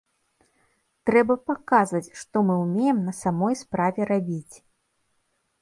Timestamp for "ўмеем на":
2.63-3.15